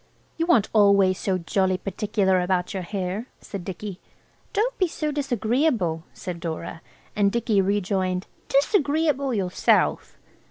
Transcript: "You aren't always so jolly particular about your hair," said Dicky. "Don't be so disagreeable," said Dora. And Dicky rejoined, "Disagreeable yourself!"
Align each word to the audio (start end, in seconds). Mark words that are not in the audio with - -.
"You 0.35 0.47
aren't 0.47 0.67
always 0.73 1.19
so 1.19 1.37
jolly 1.37 1.77
particular 1.77 2.41
about 2.41 2.73
your 2.73 2.81
hair," 2.81 3.27
said 3.39 3.63
Dicky. 3.63 3.99
"Don't 4.51 4.75
be 4.79 4.87
so 4.87 5.11
disagreeable," 5.11 6.05
said 6.11 6.39
Dora. 6.39 6.81
And 7.15 7.31
Dicky 7.31 7.61
rejoined, 7.61 8.25
"Disagreeable 8.49 9.31
yourself!" 9.31 10.17